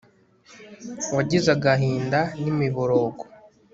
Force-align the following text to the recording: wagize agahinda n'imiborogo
wagize 1.15 1.47
agahinda 1.57 2.19
n'imiborogo 2.41 3.23